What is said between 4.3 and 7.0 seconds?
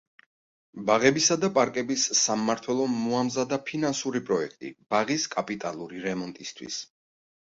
პროექტი ბაღის კაპიტალური რემონტისათვის.